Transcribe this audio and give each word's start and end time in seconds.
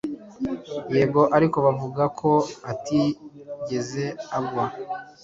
Yego, 0.95 1.21
ariko 1.37 1.57
bavuga 1.65 2.03
ko 2.19 2.31
atigeze 2.71 4.05
agwa. 4.37 4.65